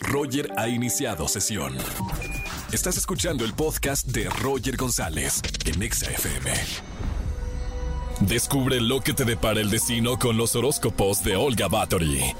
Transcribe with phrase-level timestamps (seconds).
[0.00, 1.74] Roger ha iniciado sesión.
[2.72, 6.50] Estás escuchando el podcast de Roger González en Exa FM.
[8.20, 12.34] Descubre lo que te depara el destino con los horóscopos de Olga Bathory.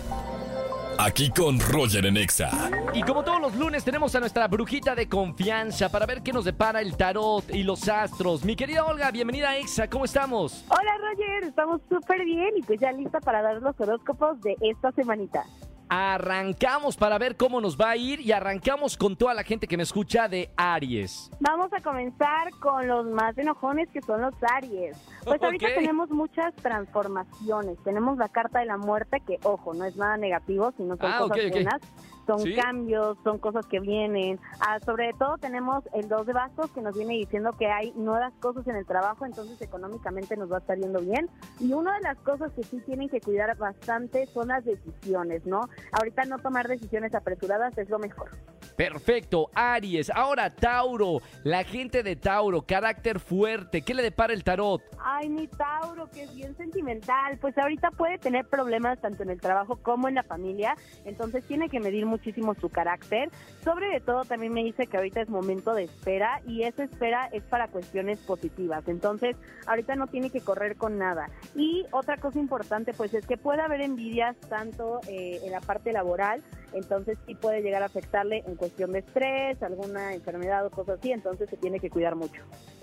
[0.98, 2.51] Aquí con Roger en Exa.
[2.95, 6.47] Y como todos los lunes tenemos a nuestra brujita de confianza para ver qué nos
[6.47, 8.45] depara el tarot y los astros.
[8.45, 10.65] Mi querida Olga, bienvenida a Exa, ¿cómo estamos?
[10.69, 14.91] Hola Roger, estamos súper bien y pues ya lista para dar los horóscopos de esta
[14.93, 15.45] semanita.
[15.89, 19.76] Arrancamos para ver cómo nos va a ir y arrancamos con toda la gente que
[19.76, 21.31] me escucha de Aries.
[21.40, 24.96] Vamos a comenzar con los más enojones que son los Aries.
[25.25, 27.79] Pues ahorita tenemos muchas transformaciones.
[27.85, 31.18] Tenemos la carta de la muerte que, ojo, no es nada negativo, sino son Ah,
[31.18, 31.53] cosas ok, ok.
[31.53, 31.81] buenas.
[32.27, 32.55] Son Sí.
[32.56, 34.41] cambios, son cosas que vienen.
[34.61, 38.33] Ah, sobre todo tenemos el 2 de bastos que nos viene diciendo que hay nuevas
[38.41, 41.28] cosas en el trabajo, entonces económicamente nos va a estar yendo bien.
[41.61, 45.69] Y una de las cosas que sí tienen que cuidar bastante son las decisiones, ¿no?
[45.92, 48.31] Ahorita no tomar decisiones apresuradas es lo mejor.
[48.77, 50.11] Perfecto, Aries.
[50.11, 53.83] Ahora, Tauro, la gente de Tauro, carácter fuerte.
[53.83, 54.83] ¿Qué le depara el tarot?
[55.03, 59.41] Ay, mi Tauro, que es bien sentimental, pues ahorita puede tener problemas tanto en el
[59.41, 63.31] trabajo como en la familia, entonces tiene que medir muchísimo su carácter.
[63.64, 67.42] Sobre todo también me dice que ahorita es momento de espera y esa espera es
[67.45, 69.36] para cuestiones positivas, entonces
[69.67, 71.31] ahorita no tiene que correr con nada.
[71.55, 75.92] Y otra cosa importante pues es que puede haber envidias tanto eh, en la parte
[75.92, 76.42] laboral,
[76.77, 81.13] entonces sí puede llegar a afectarle en cuestión de estrés, alguna enfermedad o cosas así,
[81.13, 82.43] entonces se tiene que cuidar mucho.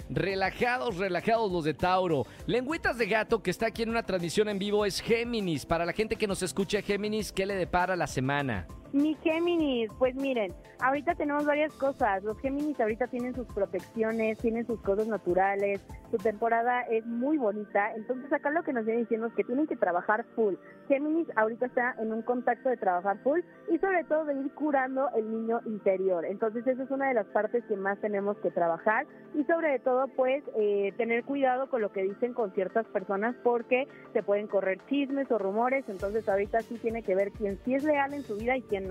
[0.09, 2.25] Relajados, relajados los de Tauro.
[2.45, 5.65] Lengüitas de gato que está aquí en una transmisión en vivo es Géminis.
[5.65, 8.67] Para la gente que nos escucha Géminis, ¿qué le depara la semana?
[8.93, 12.23] Mi Géminis, pues miren, ahorita tenemos varias cosas.
[12.23, 17.91] Los Géminis ahorita tienen sus protecciones, tienen sus cosas naturales, su temporada es muy bonita.
[17.95, 20.53] Entonces acá lo que nos viene diciendo es que tienen que trabajar full.
[20.87, 23.39] Géminis ahorita está en un contacto de trabajar full
[23.71, 26.23] y sobre todo de ir curando el niño interior.
[26.23, 30.07] Entonces esa es una de las partes que más tenemos que trabajar y sobre todo
[30.09, 34.79] pues eh, tener cuidado con lo que dicen con ciertas personas porque se pueden correr
[34.87, 35.83] chismes o rumores.
[35.87, 38.82] Entonces ahorita sí tiene que ver quién sí es leal en su vida y quién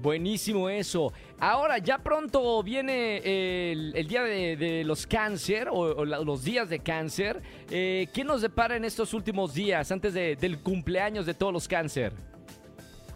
[0.00, 1.12] Buenísimo eso.
[1.38, 3.18] Ahora, ya pronto viene
[3.72, 7.40] el, día de, los cáncer o, los días de cáncer.
[7.70, 11.68] Eh, ¿Qué nos depara en estos últimos días antes de- del cumpleaños de todos los
[11.68, 12.12] cáncer?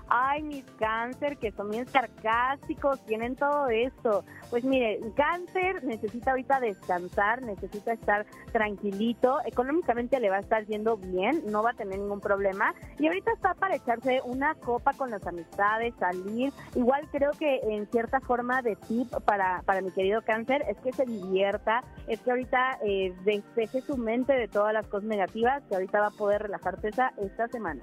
[0.08, 4.24] Ay, mis cáncer, que son bien sarcásticos, tienen todo esto.
[4.50, 10.96] Pues mire, cáncer necesita ahorita descansar, necesita estar tranquilito, económicamente le va a estar yendo
[10.96, 12.72] bien, no va a tener ningún problema.
[12.98, 16.52] Y ahorita está para echarse una copa con las amistades, salir.
[16.76, 20.92] Igual creo que en cierta forma de tip para, para mi querido cáncer es que
[20.92, 25.74] se divierta, es que ahorita eh, despeje su mente de todas las cosas negativas, que
[25.74, 27.82] ahorita va a poder relajarse esa, esta semana.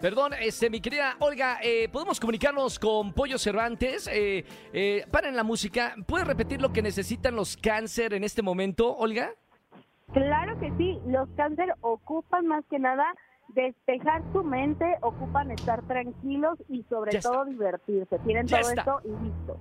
[0.00, 4.06] Perdón, este, mi querida Olga, eh, ¿podemos comunicarnos con Pollo Cervantes?
[4.12, 5.94] Eh, eh, paren la música.
[6.06, 9.30] ¿Puedes repetir lo que necesitan los cáncer en este momento, Olga?
[10.12, 13.04] Claro que sí, los cáncer ocupan más que nada
[13.48, 17.30] despejar su mente, ocupan estar tranquilos y sobre Ya está.
[17.30, 18.18] todo divertirse.
[18.20, 18.80] Tienen Ya todo está.
[18.82, 19.58] esto y listo.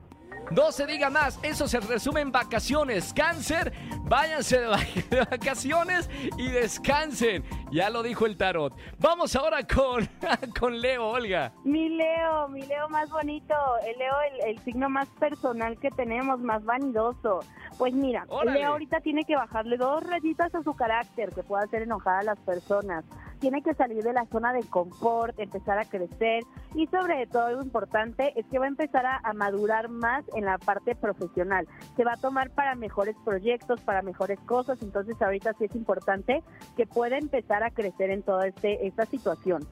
[0.51, 3.13] No se diga más, eso se resume en vacaciones.
[3.13, 3.71] Cáncer,
[4.03, 4.67] váyanse de
[5.31, 7.43] vacaciones y descansen.
[7.73, 8.71] Ya lo dijo el tarot.
[8.99, 10.07] Vamos ahora con,
[10.59, 11.53] con Leo, Olga.
[11.63, 16.39] Mi Leo, mi Leo más bonito, el Leo el, el signo más personal que tenemos,
[16.39, 17.39] más vanidoso.
[17.79, 18.59] Pues mira, Órale.
[18.59, 22.23] Leo ahorita tiene que bajarle dos rayitas a su carácter, que pueda hacer enojar a
[22.23, 23.05] las personas.
[23.39, 26.43] Tiene que salir de la zona de confort, empezar a crecer
[26.75, 30.45] y sobre todo lo importante es que va a empezar a, a madurar más en
[30.45, 31.67] la parte profesional.
[31.97, 36.41] Se va a tomar para mejores proyectos, para mejores cosas, entonces ahorita sí es importante
[36.77, 39.65] que pueda empezar crecer en toda este, esta situación.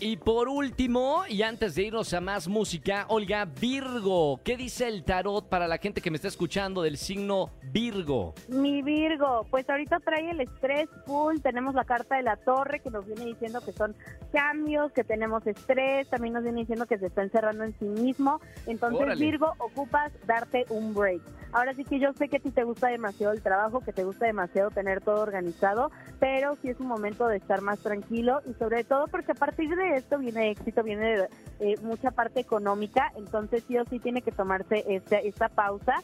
[0.00, 4.40] Y por último, y antes de irnos a más música, Olga, Virgo.
[4.44, 8.32] ¿Qué dice el tarot para la gente que me está escuchando del signo Virgo?
[8.46, 12.90] Mi Virgo, pues ahorita trae el estrés full, tenemos la carta de la torre que
[12.90, 13.96] nos viene diciendo que son
[14.30, 18.40] cambios, que tenemos estrés, también nos viene diciendo que se está encerrando en sí mismo,
[18.68, 19.24] entonces Órale.
[19.24, 21.22] Virgo, ocupas darte un break.
[21.50, 24.04] Ahora sí que yo sé que a ti te gusta demasiado el trabajo, que te
[24.04, 25.90] gusta demasiado tener todo organizado,
[26.20, 29.74] pero sí es un momento de estar más tranquilo y sobre todo porque a partir
[29.74, 31.26] de esto viene éxito, viene
[31.60, 35.94] eh, mucha parte económica, entonces sí o sí tiene que tomarse esta, esta pausa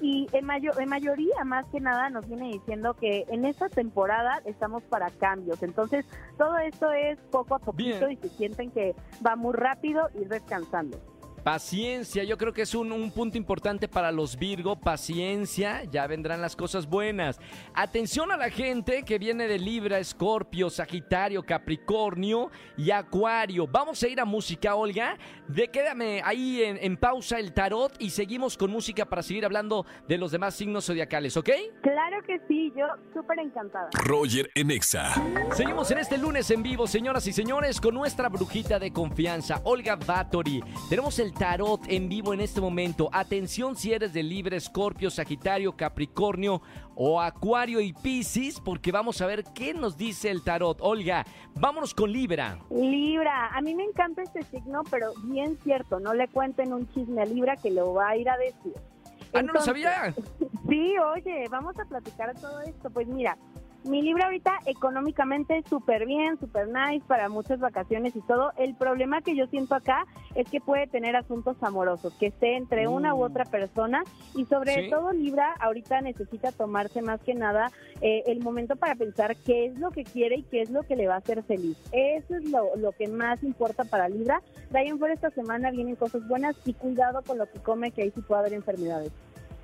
[0.00, 4.42] y en, mayo- en mayoría, más que nada, nos viene diciendo que en esta temporada
[4.44, 5.62] estamos para cambios.
[5.62, 6.04] Entonces,
[6.36, 8.12] todo esto es poco a poquito Bien.
[8.12, 8.94] y si sienten que
[9.24, 10.98] va muy rápido, ir descansando.
[11.44, 14.76] Paciencia, yo creo que es un, un punto importante para los Virgo.
[14.76, 17.38] Paciencia, ya vendrán las cosas buenas.
[17.74, 23.66] Atención a la gente que viene de Libra, Escorpio, Sagitario, Capricornio y Acuario.
[23.66, 25.18] Vamos a ir a música, Olga.
[25.46, 29.84] De quédame ahí en, en pausa el tarot y seguimos con música para seguir hablando
[30.08, 31.50] de los demás signos zodiacales, ¿ok?
[31.82, 33.90] Claro que sí, yo súper encantada.
[33.92, 35.12] Roger en Exa.
[35.52, 39.96] Seguimos en este lunes en vivo, señoras y señores, con nuestra brujita de confianza, Olga
[39.96, 40.64] Bathory.
[40.88, 43.10] Tenemos el tarot en vivo en este momento.
[43.12, 46.62] Atención si eres de Libre, Escorpio, Sagitario, Capricornio
[46.94, 50.78] o Acuario y Piscis, porque vamos a ver qué nos dice el tarot.
[50.80, 52.58] Olga, vámonos con Libra.
[52.70, 57.22] Libra, a mí me encanta este signo, pero bien cierto, no le cuenten un chisme
[57.22, 58.74] a Libra que lo va a ir a decir.
[59.32, 60.14] Ah, no lo sabía.
[60.66, 62.88] Sí, oye, vamos a platicar todo esto.
[62.88, 63.36] Pues mira,
[63.84, 68.52] mi Libra ahorita económicamente súper bien, súper nice para muchas vacaciones y todo.
[68.56, 72.88] El problema que yo siento acá es que puede tener asuntos amorosos, que esté entre
[72.88, 73.22] una u Mm.
[73.22, 74.02] otra persona
[74.34, 74.90] y sobre Sí.
[74.90, 77.70] todo Libra ahorita necesita tomarse más que nada
[78.00, 80.96] eh, el momento para pensar qué es lo que quiere y qué es lo que
[80.96, 81.76] le va a hacer feliz.
[81.92, 84.40] Eso es lo, lo que más importa para Libra.
[84.70, 87.90] De ahí en fuera esta semana vienen cosas buenas y cuidado con lo que come,
[87.90, 89.12] que ahí sí puede haber enfermedades.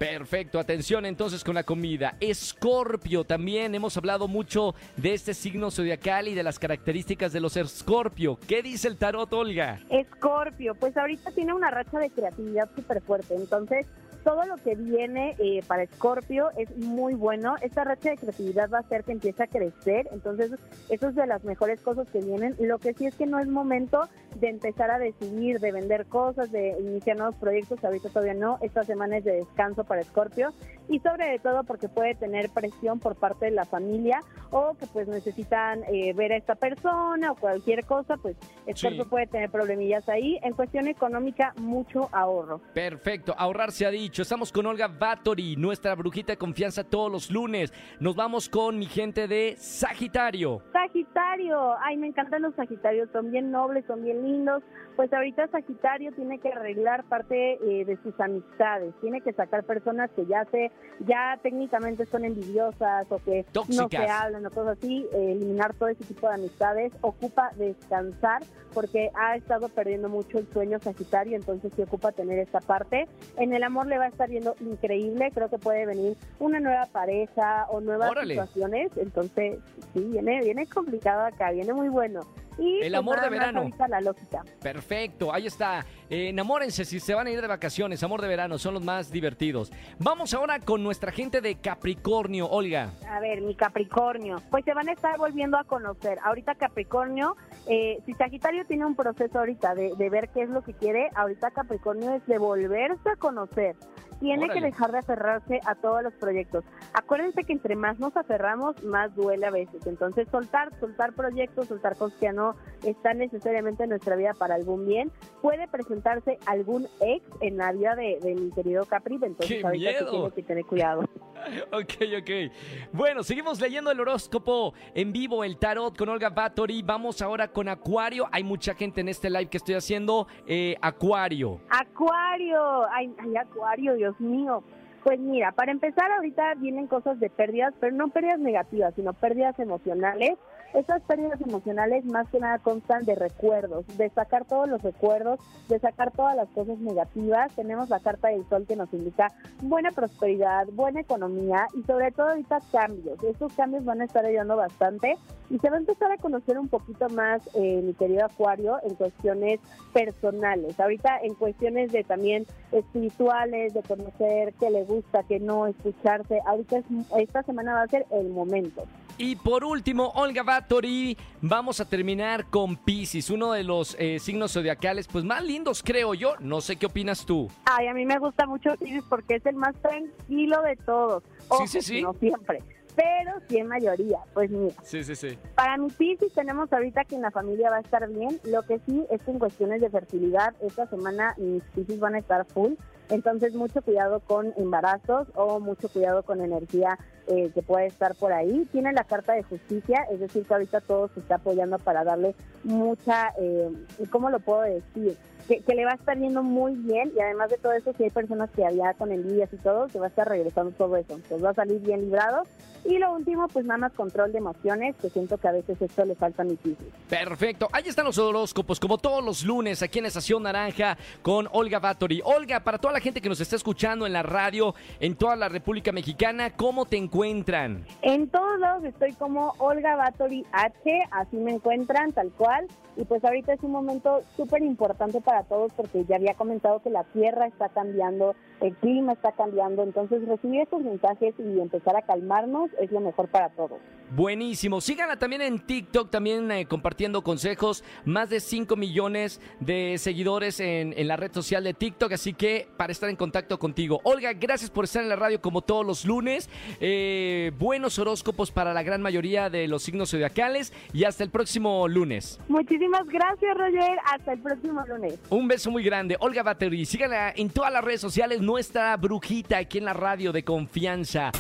[0.00, 2.17] Perfecto, atención entonces con la comida.
[2.20, 7.55] Escorpio, también hemos hablado mucho de este signo zodiacal y de las características de los
[7.58, 8.38] Escorpio.
[8.49, 9.79] ¿Qué dice el tarot, Olga?
[9.91, 13.87] Escorpio, pues ahorita tiene una racha de creatividad súper fuerte, entonces
[14.25, 17.55] todo lo que viene eh, para Escorpio es muy bueno.
[17.62, 20.52] Esta racha de creatividad va a hacer que empiece a crecer, entonces
[20.88, 22.55] eso es de las mejores cosas que vienen.
[22.61, 26.50] Lo que sí es que no es momento de empezar a decidir, de vender cosas,
[26.52, 28.58] de iniciar nuevos proyectos, ahorita todavía no.
[28.61, 30.52] Esta semana es de descanso para Escorpio
[30.88, 34.20] y sobre todo porque puede tener presión por parte de la familia
[34.50, 38.37] o que pues necesitan eh, ver a esta persona o cualquier cosa, pues
[38.67, 39.08] Escorpio Sí.
[39.11, 40.38] puede tener problemillas ahí.
[40.43, 42.61] En cuestión económica, mucho ahorro.
[42.75, 44.10] Perfecto, ahorrar se ha dicho.
[44.19, 47.73] Estamos con Olga Bathory, nuestra brujita de confianza todos los lunes.
[48.01, 50.62] Nos vamos con mi gente de Sagitario.
[50.73, 54.62] Sagitario, ay, me encantan los Sagitarios, son bien nobles, son bien lindos.
[54.97, 60.11] Pues ahorita Sagitario tiene que arreglar parte eh, de sus amistades, tiene que sacar personas
[60.15, 60.71] que ya se,
[61.06, 63.91] ya técnicamente son envidiosas o que no Tóxicas.
[63.91, 66.93] se hablan o cosas así, eh, eliminar todo ese tipo de amistades.
[67.01, 68.43] Ocupa descansar
[68.75, 73.09] porque ha estado perdiendo mucho el sueño Sagitario, entonces sí ocupa tener esta parte.
[73.37, 76.87] En el amor le va a estar yendo increíble, creo que puede venir una nueva
[76.87, 78.35] pareja o nuevas Órale.
[78.35, 79.58] situaciones, entonces
[79.94, 82.20] sí, viene, viene complicado acá, viene muy bueno.
[82.61, 83.61] Y El amor de verano.
[83.61, 84.45] ahorita la lógica.
[84.62, 85.85] Perfecto, ahí está.
[86.11, 88.03] Eh, enamórense si se van a ir de vacaciones.
[88.03, 89.73] Amor de verano, son los más divertidos.
[89.99, 92.91] Vamos ahora con nuestra gente de Capricornio, Olga.
[93.09, 96.19] A ver, mi Capricornio, pues se van a estar volviendo a conocer.
[96.23, 97.37] Ahorita Capricornio,
[97.67, 101.09] eh, si Sagitario tiene un proceso ahorita de, de ver qué es lo que quiere,
[101.15, 103.75] ahorita Capricornio es de volverse a conocer.
[104.20, 104.61] Tiene Órale.
[104.61, 106.64] que dejar de aferrarse a todos los proyectos.
[106.93, 109.87] Acuérdense que entre más nos aferramos, más duele a veces.
[109.87, 114.87] Entonces, soltar, soltar proyectos, soltar cosas que no están necesariamente en nuestra vida para algún
[114.87, 115.11] bien.
[115.40, 119.90] Puede presentarse algún ex en la vida de, de mi querido Capri, entonces ¡Qué ahorita
[119.90, 120.11] miedo!
[120.11, 121.02] tiene que tener cuidado.
[121.73, 122.91] Ok, ok.
[122.93, 126.83] Bueno, seguimos leyendo el horóscopo en vivo, el tarot con Olga Bathory.
[126.83, 128.27] Vamos ahora con Acuario.
[128.33, 130.27] Hay mucha gente en este live que estoy haciendo.
[130.47, 131.61] eh, Acuario.
[131.71, 134.63] Acuario, ay, ay, Acuario, Dios mío.
[135.05, 139.59] Pues mira, para empezar ahorita vienen cosas de pérdidas, pero no pérdidas negativas, sino pérdidas
[139.59, 140.33] emocionales.
[140.72, 145.78] Estas pérdidas emocionales más que nada constan de recuerdos, de sacar todos los recuerdos, de
[145.81, 147.52] sacar todas las cosas negativas.
[147.56, 149.29] Tenemos la carta del sol que nos indica
[149.62, 153.22] buena prosperidad, buena economía y sobre todo ahorita cambios.
[153.24, 155.17] Estos cambios van a estar ayudando bastante
[155.50, 158.94] y se va a empezar a conocer un poquito más, eh, mi querido Acuario, en
[158.94, 159.58] cuestiones
[159.93, 160.79] personales.
[160.79, 166.41] Ahorita en cuestiones de también espirituales, de conocer qué le gusta, qué no, escucharse.
[166.46, 166.84] Ahorita es-
[167.19, 168.84] esta semana va a ser el momento.
[169.22, 174.55] Y por último, Olga Bathory, vamos a terminar con Pisces, uno de los eh, signos
[174.55, 176.36] zodiacales pues más lindos creo yo.
[176.41, 177.50] No sé qué opinas tú.
[177.67, 181.22] Ay, a mí me gusta mucho Pisces porque es el más tranquilo de todos.
[181.48, 182.00] Ojo, sí, sí.
[182.00, 182.62] No siempre,
[182.96, 184.20] pero sí en mayoría.
[184.32, 185.39] Pues mira, Sí, sí, sí.
[185.55, 188.41] Para mi Piscis tenemos ahorita que en la familia va a estar bien.
[188.44, 192.20] Lo que sí es que en cuestiones de fertilidad, esta semana mis Piscis van a
[192.20, 192.72] estar full.
[193.10, 196.96] Entonces, mucho cuidado con embarazos o mucho cuidado con energía
[197.31, 198.67] eh, que puede estar por ahí.
[198.72, 202.34] Tiene la carta de justicia, es decir, que ahorita todo se está apoyando para darle
[202.65, 203.70] mucha, eh,
[204.10, 205.17] ¿cómo lo puedo decir?
[205.58, 208.10] que, le va a estar yendo muy bien y además de todo eso, si hay
[208.10, 211.15] personas que había con envidias y todo, se va a estar regresando todo eso.
[211.15, 212.43] Entonces va a salir bien librado.
[212.84, 216.05] Y lo último, pues nada más control de emociones, que siento que a veces esto
[216.05, 216.87] le falta hijos.
[217.08, 217.69] Perfecto.
[217.72, 222.22] Ahí están los horóscopos, como todos los lunes, aquí en Estación Naranja, con Olga Batory.
[222.25, 225.51] Olga, para toda la gente que nos está escuchando en la radio, en toda la
[225.51, 227.84] República Mexicana, ¿cómo te encuentran?
[228.00, 232.67] En todos estoy como Olga Batory H, así me encuentran, tal cual.
[232.96, 236.89] Y pues ahorita es un momento súper importante para todos porque ya había comentado que
[236.89, 242.02] la tierra está cambiando, el clima está cambiando, entonces recibir estos mensajes y empezar a
[242.02, 243.79] calmarnos es lo mejor para todos.
[244.12, 244.81] Buenísimo.
[244.81, 247.84] Síganla también en TikTok, también eh, compartiendo consejos.
[248.05, 252.93] Más de 5 millones de seguidores en, la red social de TikTok, así que para
[252.93, 254.00] estar en contacto contigo.
[254.02, 256.50] Olga, gracias por estar en la radio como todos los lunes.
[256.81, 261.86] Eh, buenos horóscopos para la gran mayoría de los signos zodiacales y hasta el próximo
[261.86, 262.40] lunes.
[262.48, 263.96] Muchísimas gracias, Roger.
[264.12, 265.20] Hasta el próximo lunes.
[265.31, 266.17] Un beso muy grande.
[266.19, 270.43] Olga Battery, síganla en todas las redes sociales, nuestra brujita aquí en la radio de
[270.43, 271.31] confianza.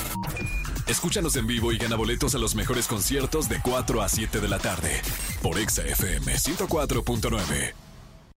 [0.86, 4.48] Escúchanos en vivo y gana boletos a los mejores conciertos de 4 a 7 de
[4.48, 5.02] la tarde
[5.42, 7.89] por Exa FM 104.9.